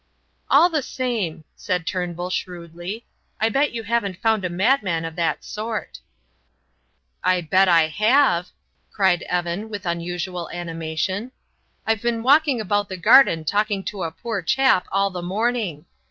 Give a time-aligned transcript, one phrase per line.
[0.49, 3.05] "All the same," said Turnbull, shrewdly,
[3.39, 5.99] "I bet you haven't found a madman of that sort."
[7.23, 8.49] "I bet I have!"
[8.91, 11.33] cried Evan, with unusual animation.
[11.85, 15.85] "I've been walking about the garden talking to a poor chap all the morning.